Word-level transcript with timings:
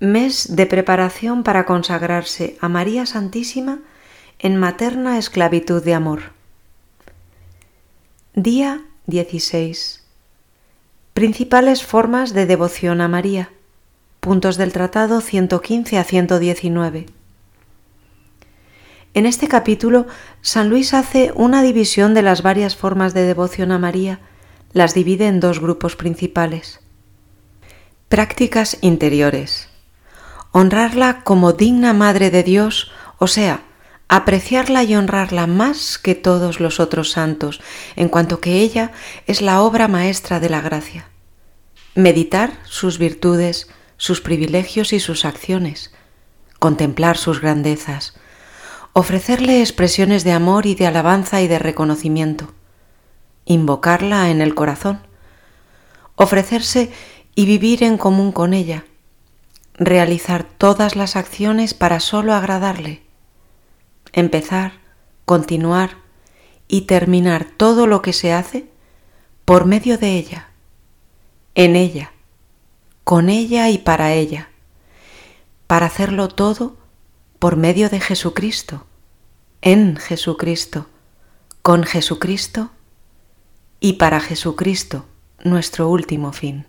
Mes 0.00 0.54
de 0.54 0.66
preparación 0.66 1.42
para 1.42 1.66
consagrarse 1.66 2.56
a 2.60 2.68
María 2.68 3.04
Santísima 3.04 3.80
en 4.38 4.56
materna 4.56 5.18
esclavitud 5.18 5.82
de 5.82 5.92
amor. 5.92 6.20
Día 8.34 8.82
16. 9.06 10.04
Principales 11.14 11.82
formas 11.82 12.32
de 12.32 12.46
devoción 12.46 13.00
a 13.00 13.08
María. 13.08 13.50
Puntos 14.20 14.56
del 14.56 14.72
Tratado 14.72 15.20
115 15.20 15.98
a 15.98 16.04
119. 16.04 17.06
En 19.14 19.26
este 19.26 19.48
capítulo, 19.48 20.06
San 20.42 20.68
Luis 20.68 20.94
hace 20.94 21.32
una 21.34 21.60
división 21.60 22.14
de 22.14 22.22
las 22.22 22.42
varias 22.42 22.76
formas 22.76 23.14
de 23.14 23.22
devoción 23.22 23.72
a 23.72 23.80
María, 23.80 24.20
las 24.72 24.94
divide 24.94 25.26
en 25.26 25.40
dos 25.40 25.58
grupos 25.58 25.96
principales. 25.96 26.78
Prácticas 28.08 28.78
interiores. 28.80 29.68
Honrarla 30.52 31.22
como 31.24 31.52
digna 31.52 31.92
Madre 31.92 32.30
de 32.30 32.42
Dios, 32.42 32.90
o 33.18 33.26
sea, 33.26 33.62
apreciarla 34.08 34.82
y 34.84 34.96
honrarla 34.96 35.46
más 35.46 35.98
que 35.98 36.14
todos 36.14 36.60
los 36.60 36.80
otros 36.80 37.10
santos, 37.10 37.60
en 37.96 38.08
cuanto 38.08 38.40
que 38.40 38.60
ella 38.60 38.92
es 39.26 39.42
la 39.42 39.60
obra 39.62 39.86
maestra 39.88 40.40
de 40.40 40.48
la 40.48 40.60
gracia. 40.60 41.08
Meditar 41.94 42.52
sus 42.64 42.98
virtudes, 42.98 43.68
sus 43.98 44.20
privilegios 44.20 44.92
y 44.92 45.00
sus 45.00 45.24
acciones, 45.24 45.92
contemplar 46.58 47.18
sus 47.18 47.40
grandezas, 47.40 48.14
ofrecerle 48.92 49.60
expresiones 49.60 50.24
de 50.24 50.32
amor 50.32 50.66
y 50.66 50.74
de 50.74 50.86
alabanza 50.86 51.42
y 51.42 51.48
de 51.48 51.58
reconocimiento, 51.58 52.52
invocarla 53.44 54.30
en 54.30 54.40
el 54.40 54.54
corazón, 54.54 55.00
ofrecerse 56.16 56.90
y 57.34 57.46
vivir 57.46 57.82
en 57.84 57.98
común 57.98 58.32
con 58.32 58.54
ella, 58.54 58.84
realizar 59.78 60.44
todas 60.44 60.96
las 60.96 61.16
acciones 61.16 61.72
para 61.72 62.00
solo 62.00 62.34
agradarle, 62.34 63.02
empezar, 64.12 64.72
continuar 65.24 65.98
y 66.66 66.82
terminar 66.82 67.46
todo 67.56 67.86
lo 67.86 68.02
que 68.02 68.12
se 68.12 68.32
hace 68.32 68.68
por 69.44 69.64
medio 69.64 69.96
de 69.96 70.16
ella, 70.16 70.48
en 71.54 71.76
ella, 71.76 72.12
con 73.04 73.28
ella 73.28 73.70
y 73.70 73.78
para 73.78 74.12
ella, 74.12 74.50
para 75.66 75.86
hacerlo 75.86 76.28
todo 76.28 76.76
por 77.38 77.56
medio 77.56 77.88
de 77.88 78.00
Jesucristo, 78.00 78.86
en 79.62 79.96
Jesucristo, 79.96 80.86
con 81.62 81.84
Jesucristo 81.84 82.70
y 83.80 83.94
para 83.94 84.20
Jesucristo, 84.20 85.06
nuestro 85.44 85.88
último 85.88 86.32
fin. 86.32 86.66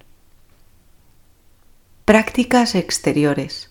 Prácticas 2.09 2.73
exteriores. 2.73 3.69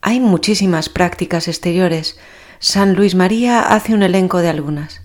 Hay 0.00 0.18
muchísimas 0.18 0.88
prácticas 0.88 1.46
exteriores. 1.46 2.18
San 2.58 2.96
Luis 2.96 3.14
María 3.14 3.60
hace 3.60 3.94
un 3.94 4.02
elenco 4.02 4.38
de 4.38 4.48
algunas. 4.48 5.02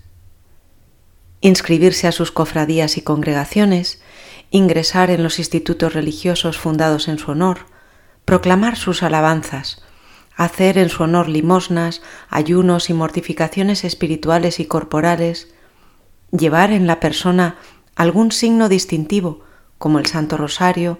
Inscribirse 1.42 2.08
a 2.08 2.10
sus 2.10 2.32
cofradías 2.32 2.96
y 2.96 3.02
congregaciones, 3.02 4.02
ingresar 4.50 5.10
en 5.10 5.22
los 5.22 5.38
institutos 5.38 5.94
religiosos 5.94 6.58
fundados 6.58 7.06
en 7.06 7.20
su 7.20 7.30
honor, 7.30 7.66
proclamar 8.24 8.74
sus 8.74 9.04
alabanzas, 9.04 9.80
hacer 10.34 10.78
en 10.78 10.88
su 10.88 11.04
honor 11.04 11.28
limosnas, 11.28 12.02
ayunos 12.28 12.90
y 12.90 12.94
mortificaciones 12.94 13.84
espirituales 13.84 14.58
y 14.58 14.64
corporales, 14.64 15.54
llevar 16.32 16.72
en 16.72 16.88
la 16.88 16.98
persona 16.98 17.58
algún 17.94 18.32
signo 18.32 18.68
distintivo, 18.68 19.44
como 19.78 20.00
el 20.00 20.06
Santo 20.06 20.36
Rosario, 20.36 20.98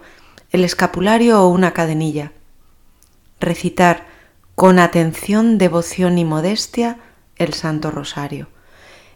el 0.53 0.65
escapulario 0.65 1.43
o 1.43 1.49
una 1.49 1.73
cadenilla, 1.73 2.33
recitar 3.41 4.07
con 4.55 4.79
atención, 4.79 5.57
devoción 5.57 6.19
y 6.19 6.27
modestia 6.27 6.99
el 7.37 7.55
Santo 7.55 7.91
Rosario, 7.91 8.49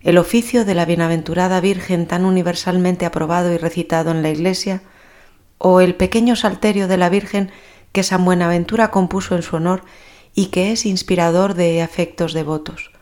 el 0.01 0.17
oficio 0.17 0.65
de 0.65 0.75
la 0.75 0.87
bienaventurada 0.87 1.61
Virgen 1.61 2.07
tan 2.07 2.25
universalmente 2.25 3.05
aprobado 3.05 3.53
y 3.53 3.59
recitado 3.59 4.11
en 4.13 4.23
la 4.23 4.31
Iglesia, 4.31 4.83
o 5.59 5.81
el 5.81 5.95
pequeño 5.95 6.37
salterio 6.37 6.89
de 6.89 6.97
la 6.97 7.11
Virgen 7.11 7.51
que 7.93 8.03
San 8.03 8.25
Buenaventura 8.25 8.91
compuso 8.91 9.37
en 9.37 9.43
su 9.43 9.57
honor 9.57 9.83
y 10.35 10.47
que 10.47 10.73
es 10.73 10.87
inspirador 10.87 11.55
de 11.55 11.83
afectos 11.83 12.33
devotos. 12.33 12.93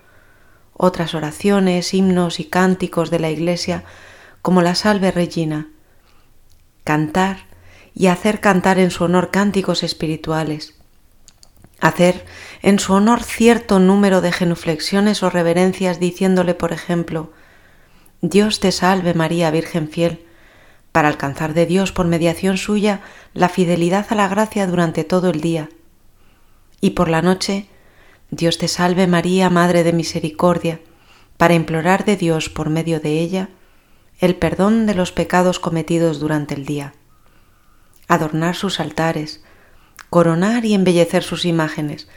Otras 0.73 1.15
oraciones, 1.15 1.95
himnos 1.95 2.41
y 2.41 2.45
cánticos 2.45 3.11
de 3.11 3.21
la 3.21 3.31
Iglesia, 3.31 3.85
como 4.43 4.61
la 4.61 4.75
Salve 4.75 5.13
Regina, 5.13 5.69
cantar 6.83 7.54
y 7.95 8.09
hacer 8.09 8.41
cantar 8.41 8.79
en 8.79 8.91
su 8.91 9.05
honor 9.05 9.31
cánticos 9.31 9.83
espirituales, 9.83 10.75
hacer 11.81 12.25
en 12.63 12.79
su 12.79 12.93
honor 12.93 13.23
cierto 13.23 13.79
número 13.79 14.21
de 14.21 14.33
genuflexiones 14.33 15.23
o 15.23 15.31
reverencias 15.31 16.01
diciéndole, 16.01 16.55
por 16.55 16.73
ejemplo, 16.73 17.33
Dios 18.21 18.59
te 18.59 18.73
salve 18.73 19.15
María, 19.15 19.51
Virgen 19.51 19.89
fiel, 19.89 20.25
para 20.93 21.09
alcanzar 21.09 21.55
de 21.55 21.67
Dios 21.67 21.93
por 21.93 22.07
mediación 22.07 22.57
suya 22.57 23.01
la 23.33 23.49
fidelidad 23.49 24.07
a 24.11 24.15
la 24.15 24.29
gracia 24.29 24.67
durante 24.67 25.05
todo 25.05 25.31
el 25.31 25.41
día. 25.41 25.69
Y 26.81 26.91
por 26.91 27.09
la 27.09 27.21
noche, 27.21 27.69
Dios 28.31 28.59
te 28.59 28.69
salve 28.69 29.07
María, 29.07 29.51
Madre 29.51 29.85
de 29.85 29.93
Misericordia, 29.93 30.81
para 31.37 31.55
implorar 31.55 32.05
de 32.05 32.17
Dios 32.17 32.49
por 32.49 32.71
medio 32.71 33.01
de 33.01 33.21
ella 33.21 33.49
el 34.21 34.37
perdón 34.37 34.87
de 34.87 34.95
los 34.95 35.13
pecados 35.13 35.59
cometidos 35.59 36.21
durante 36.21 36.55
el 36.55 36.65
día, 36.65 36.95
adornar 38.09 38.57
sus 38.57 38.81
altares, 38.81 39.43
coronar 40.11 40.65
y 40.65 40.75
embellecer 40.75 41.23
sus 41.23 41.45
imágenes, 41.45 42.09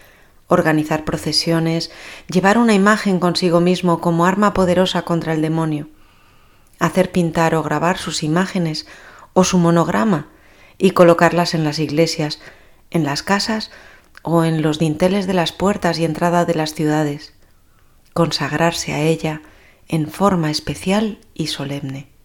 organizar 0.47 1.03
procesiones, 1.05 1.91
llevar 2.27 2.57
una 2.57 2.73
imagen 2.73 3.19
consigo 3.19 3.59
mismo 3.59 3.99
como 4.01 4.25
arma 4.25 4.53
poderosa 4.53 5.03
contra 5.03 5.33
el 5.33 5.41
demonio, 5.41 5.89
hacer 6.79 7.11
pintar 7.11 7.55
o 7.55 7.63
grabar 7.63 7.97
sus 7.97 8.23
imágenes 8.23 8.87
o 9.33 9.43
su 9.43 9.57
monograma 9.57 10.27
y 10.77 10.91
colocarlas 10.91 11.53
en 11.53 11.63
las 11.63 11.79
iglesias, 11.79 12.39
en 12.91 13.03
las 13.03 13.23
casas 13.23 13.71
o 14.21 14.43
en 14.43 14.61
los 14.61 14.79
dinteles 14.79 15.27
de 15.27 15.33
las 15.33 15.51
puertas 15.51 15.99
y 15.99 16.05
entrada 16.05 16.45
de 16.45 16.55
las 16.55 16.73
ciudades, 16.73 17.33
consagrarse 18.13 18.93
a 18.93 19.01
ella 19.01 19.41
en 19.87 20.09
forma 20.09 20.51
especial 20.51 21.19
y 21.33 21.47
solemne. 21.47 22.16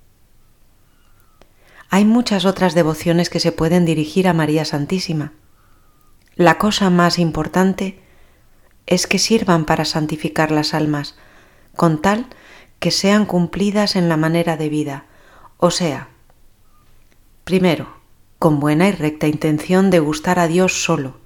Hay 1.94 2.06
muchas 2.06 2.46
otras 2.46 2.74
devociones 2.74 3.28
que 3.28 3.38
se 3.38 3.52
pueden 3.52 3.84
dirigir 3.84 4.26
a 4.26 4.32
María 4.32 4.64
Santísima. 4.64 5.34
La 6.36 6.56
cosa 6.56 6.88
más 6.88 7.18
importante 7.18 8.00
es 8.86 9.06
que 9.06 9.18
sirvan 9.18 9.66
para 9.66 9.84
santificar 9.84 10.50
las 10.50 10.72
almas, 10.72 11.16
con 11.76 12.00
tal 12.00 12.28
que 12.78 12.90
sean 12.90 13.26
cumplidas 13.26 13.94
en 13.94 14.08
la 14.08 14.16
manera 14.16 14.56
de 14.56 14.70
vida, 14.70 15.04
o 15.58 15.70
sea, 15.70 16.08
primero, 17.44 18.00
con 18.38 18.58
buena 18.58 18.88
y 18.88 18.92
recta 18.92 19.28
intención 19.28 19.90
de 19.90 19.98
gustar 19.98 20.38
a 20.38 20.48
Dios 20.48 20.84
solo, 20.84 21.20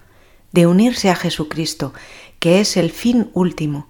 de 0.50 0.66
unirse 0.66 1.10
a 1.10 1.14
Jesucristo, 1.14 1.94
que 2.40 2.58
es 2.58 2.76
el 2.76 2.90
fin 2.90 3.30
último, 3.34 3.86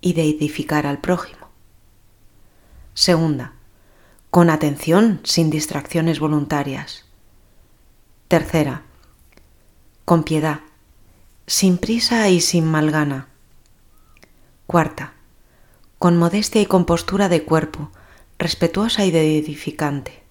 y 0.00 0.14
de 0.14 0.24
edificar 0.24 0.88
al 0.88 0.98
prójimo. 0.98 1.46
Segunda, 2.94 3.55
con 4.30 4.50
atención, 4.50 5.20
sin 5.24 5.50
distracciones 5.50 6.20
voluntarias. 6.20 7.04
Tercera, 8.28 8.82
con 10.04 10.24
piedad, 10.24 10.60
sin 11.46 11.78
prisa 11.78 12.28
y 12.28 12.40
sin 12.40 12.64
malgana. 12.66 13.28
Cuarta, 14.66 15.14
con 15.98 16.16
modestia 16.16 16.60
y 16.60 16.66
compostura 16.66 17.28
de 17.28 17.44
cuerpo, 17.44 17.90
respetuosa 18.38 19.04
y 19.04 19.16
edificante. 19.16 20.22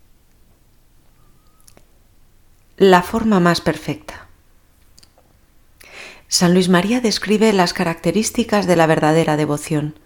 La 2.77 3.01
forma 3.01 3.39
más 3.39 3.61
perfecta. 3.61 4.27
San 6.27 6.53
Luis 6.53 6.67
María 6.67 6.99
describe 6.99 7.53
las 7.53 7.73
características 7.73 8.67
de 8.67 8.75
la 8.75 8.87
verdadera 8.87 9.37
devoción. 9.37 9.97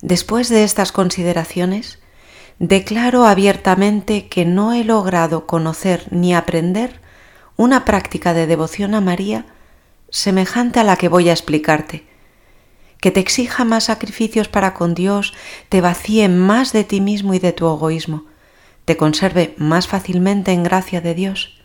Después 0.00 0.48
de 0.48 0.64
estas 0.64 0.92
consideraciones, 0.92 1.98
declaro 2.58 3.26
abiertamente 3.26 4.28
que 4.28 4.44
no 4.44 4.72
he 4.72 4.84
logrado 4.84 5.46
conocer 5.46 6.06
ni 6.10 6.34
aprender 6.34 7.00
una 7.56 7.84
práctica 7.84 8.34
de 8.34 8.46
devoción 8.46 8.94
a 8.94 9.00
María 9.00 9.46
semejante 10.10 10.80
a 10.80 10.84
la 10.84 10.96
que 10.96 11.08
voy 11.08 11.28
a 11.28 11.32
explicarte, 11.32 12.06
que 13.00 13.10
te 13.10 13.20
exija 13.20 13.64
más 13.64 13.84
sacrificios 13.84 14.48
para 14.48 14.74
con 14.74 14.94
Dios, 14.94 15.34
te 15.68 15.80
vacíe 15.80 16.28
más 16.28 16.72
de 16.72 16.84
ti 16.84 17.00
mismo 17.00 17.34
y 17.34 17.38
de 17.38 17.52
tu 17.52 17.66
egoísmo, 17.66 18.24
te 18.84 18.96
conserve 18.96 19.54
más 19.58 19.88
fácilmente 19.88 20.52
en 20.52 20.62
gracia 20.62 21.00
de 21.00 21.14
Dios, 21.14 21.60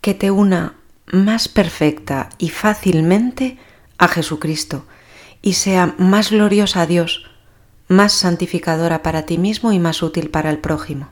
que 0.00 0.14
te 0.14 0.30
una 0.30 0.76
más 1.06 1.48
perfecta 1.48 2.28
y 2.38 2.50
fácilmente 2.50 3.58
a 3.98 4.08
Jesucristo 4.08 4.86
y 5.40 5.54
sea 5.54 5.94
más 5.98 6.30
gloriosa 6.30 6.82
a 6.82 6.86
Dios, 6.86 7.30
más 7.88 8.12
santificadora 8.12 9.02
para 9.02 9.26
ti 9.26 9.38
mismo 9.38 9.72
y 9.72 9.78
más 9.78 10.02
útil 10.02 10.30
para 10.30 10.50
el 10.50 10.58
prójimo. 10.58 11.08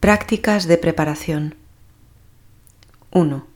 Prácticas 0.00 0.66
de 0.66 0.76
preparación. 0.76 1.54
1. 3.10 3.46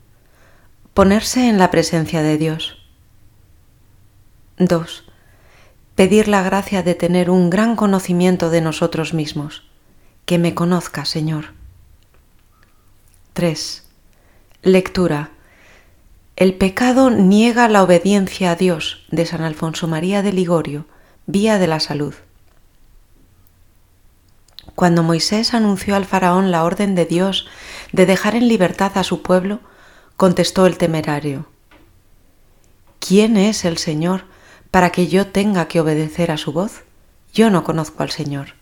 Ponerse 0.95 1.49
en 1.49 1.59
la 1.59 1.71
presencia 1.71 2.23
de 2.23 2.39
Dios. 2.39 2.79
2. 4.59 5.05
Pedir 5.95 6.29
la 6.29 6.43
gracia 6.43 6.83
de 6.83 6.95
tener 6.95 7.31
un 7.31 7.51
gran 7.51 7.77
conocimiento 7.77 8.51
de 8.51 8.61
nosotros 8.61 9.15
mismos. 9.15 9.65
Que 10.27 10.39
me 10.39 10.55
conozca, 10.55 11.05
Señor. 11.05 11.55
3. 13.35 13.85
Lectura. 14.63 15.31
El 16.39 16.55
pecado 16.55 17.11
niega 17.11 17.67
la 17.67 17.83
obediencia 17.83 18.53
a 18.53 18.55
Dios 18.55 19.05
de 19.11 19.27
San 19.27 19.43
Alfonso 19.43 19.89
María 19.89 20.23
de 20.23 20.33
Ligorio, 20.33 20.87
vía 21.27 21.59
de 21.59 21.67
la 21.67 21.81
salud. 21.81 22.15
Cuando 24.77 25.03
Moisés 25.03 25.53
anunció 25.53 25.97
al 25.97 26.05
faraón 26.05 26.53
la 26.53 26.63
orden 26.63 26.95
de 26.95 27.07
Dios 27.07 27.49
de 27.91 28.07
dejar 28.07 28.37
en 28.37 28.47
libertad 28.47 28.93
a 28.95 29.03
su 29.03 29.21
pueblo, 29.21 29.59
contestó 30.17 30.67
el 30.67 30.79
temerario, 30.79 31.47
¿quién 33.01 33.37
es 33.37 33.65
el 33.65 33.77
Señor 33.77 34.23
para 34.71 34.91
que 34.91 35.09
yo 35.09 35.27
tenga 35.27 35.67
que 35.67 35.81
obedecer 35.81 36.31
a 36.31 36.37
su 36.37 36.53
voz? 36.53 36.85
Yo 37.35 37.51
no 37.51 37.65
conozco 37.65 38.05
al 38.05 38.11
Señor. 38.11 38.55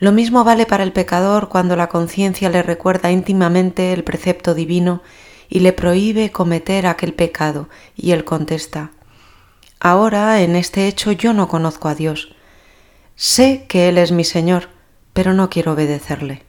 Lo 0.00 0.10
mismo 0.10 0.42
vale 0.42 0.66
para 0.66 0.82
el 0.82 0.92
pecador 0.92 1.48
cuando 1.48 1.76
la 1.76 1.88
conciencia 1.88 2.50
le 2.50 2.64
recuerda 2.64 3.12
íntimamente 3.12 3.92
el 3.92 4.02
precepto 4.02 4.52
divino 4.52 5.02
y 5.48 5.60
le 5.60 5.72
prohíbe 5.72 6.30
cometer 6.32 6.86
aquel 6.86 7.14
pecado, 7.14 7.68
y 7.96 8.12
él 8.12 8.24
contesta, 8.24 8.90
Ahora 9.78 10.40
en 10.40 10.56
este 10.56 10.88
hecho 10.88 11.12
yo 11.12 11.32
no 11.32 11.48
conozco 11.48 11.88
a 11.88 11.94
Dios. 11.94 12.34
Sé 13.14 13.66
que 13.68 13.88
Él 13.88 13.98
es 13.98 14.10
mi 14.10 14.24
Señor, 14.24 14.68
pero 15.12 15.34
no 15.34 15.50
quiero 15.50 15.72
obedecerle. 15.72 16.42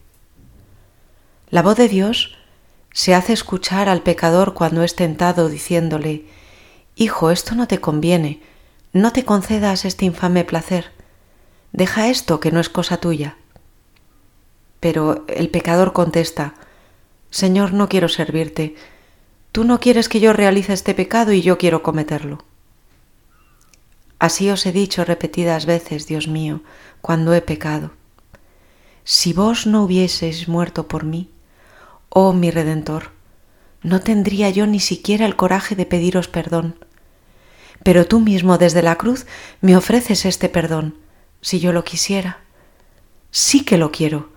La 1.50 1.62
voz 1.62 1.78
de 1.78 1.88
Dios 1.88 2.38
se 2.92 3.14
hace 3.14 3.34
escuchar 3.34 3.90
al 3.90 4.02
pecador 4.02 4.54
cuando 4.54 4.84
es 4.84 4.96
tentado 4.96 5.50
diciéndole, 5.50 6.26
Hijo, 6.96 7.30
esto 7.30 7.54
no 7.54 7.68
te 7.68 7.80
conviene, 7.80 8.42
no 8.92 9.14
te 9.14 9.24
concedas 9.24 9.86
este 9.86 10.06
infame 10.06 10.44
placer, 10.44 10.92
deja 11.74 12.08
esto 12.08 12.40
que 12.40 12.52
no 12.52 12.60
es 12.60 12.70
cosa 12.70 12.98
tuya. 12.98 13.38
Pero 14.80 15.26
el 15.28 15.50
pecador 15.50 15.94
contesta, 15.94 16.56
Señor, 17.30 17.74
no 17.74 17.90
quiero 17.90 18.10
servirte, 18.10 18.76
tú 19.52 19.64
no 19.64 19.80
quieres 19.80 20.10
que 20.10 20.20
yo 20.20 20.34
realice 20.34 20.74
este 20.74 20.94
pecado 20.94 21.34
y 21.34 21.42
yo 21.42 21.58
quiero 21.58 21.84
cometerlo. 21.84 22.46
Así 24.20 24.50
os 24.50 24.66
he 24.66 24.72
dicho 24.72 25.06
repetidas 25.06 25.66
veces, 25.66 26.08
Dios 26.08 26.28
mío, 26.28 26.62
cuando 27.02 27.34
he 27.34 27.42
pecado. 27.42 27.92
Si 29.04 29.32
vos 29.34 29.68
no 29.68 29.84
hubieseis 29.84 30.48
muerto 30.48 30.88
por 30.88 31.04
mí, 31.04 31.30
oh 32.10 32.34
mi 32.34 32.50
Redentor, 32.50 33.12
no 33.84 34.02
tendría 34.02 34.50
yo 34.50 34.66
ni 34.66 34.80
siquiera 34.80 35.26
el 35.26 35.36
coraje 35.36 35.76
de 35.76 35.86
pediros 35.86 36.28
perdón. 36.28 36.76
Pero 37.84 38.08
tú 38.08 38.20
mismo 38.20 38.58
desde 38.58 38.82
la 38.82 38.96
cruz 38.96 39.28
me 39.62 39.78
ofreces 39.78 40.26
este 40.26 40.50
perdón, 40.50 40.96
si 41.42 41.60
yo 41.60 41.72
lo 41.72 41.84
quisiera. 41.84 42.40
Sí 43.30 43.64
que 43.64 43.78
lo 43.78 43.92
quiero. 43.92 44.30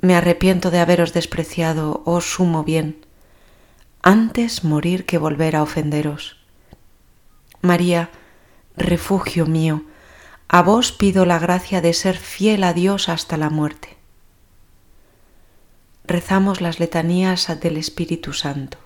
Me 0.00 0.14
arrepiento 0.14 0.70
de 0.70 0.78
haberos 0.78 1.12
despreciado, 1.12 2.02
oh 2.04 2.20
sumo 2.20 2.64
bien. 2.64 3.04
Antes 4.02 4.62
morir 4.62 5.06
que 5.06 5.18
volver 5.18 5.56
a 5.56 5.62
ofenderos. 5.62 6.36
María, 7.62 8.10
refugio 8.76 9.46
mío, 9.46 9.82
a 10.48 10.62
vos 10.62 10.92
pido 10.92 11.26
la 11.26 11.38
gracia 11.38 11.80
de 11.80 11.92
ser 11.92 12.16
fiel 12.16 12.62
a 12.62 12.72
Dios 12.72 13.08
hasta 13.08 13.36
la 13.36 13.50
muerte. 13.50 13.96
Rezamos 16.04 16.60
las 16.60 16.78
letanías 16.78 17.48
del 17.60 17.76
Espíritu 17.76 18.32
Santo. 18.32 18.78